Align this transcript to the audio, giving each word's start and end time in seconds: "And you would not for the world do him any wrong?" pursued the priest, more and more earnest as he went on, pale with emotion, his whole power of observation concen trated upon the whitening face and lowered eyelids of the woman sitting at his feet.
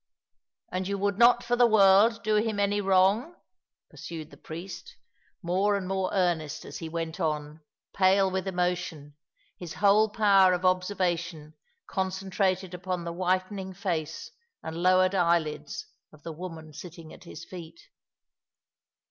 "And 0.71 0.87
you 0.87 0.97
would 0.97 1.19
not 1.19 1.43
for 1.43 1.55
the 1.55 1.67
world 1.67 2.23
do 2.23 2.37
him 2.37 2.59
any 2.59 2.81
wrong?" 2.81 3.35
pursued 3.91 4.31
the 4.31 4.35
priest, 4.37 4.95
more 5.43 5.75
and 5.75 5.87
more 5.87 6.09
earnest 6.11 6.65
as 6.65 6.79
he 6.79 6.89
went 6.89 7.19
on, 7.19 7.61
pale 7.93 8.31
with 8.31 8.47
emotion, 8.47 9.13
his 9.59 9.75
whole 9.75 10.09
power 10.09 10.53
of 10.53 10.65
observation 10.65 11.53
concen 11.87 12.31
trated 12.31 12.73
upon 12.73 13.03
the 13.03 13.13
whitening 13.13 13.75
face 13.75 14.31
and 14.63 14.75
lowered 14.81 15.13
eyelids 15.13 15.85
of 16.11 16.23
the 16.23 16.33
woman 16.33 16.73
sitting 16.73 17.13
at 17.13 17.25
his 17.25 17.45
feet. 17.45 17.79